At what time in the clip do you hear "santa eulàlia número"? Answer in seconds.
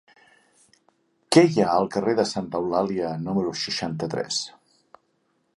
2.31-3.55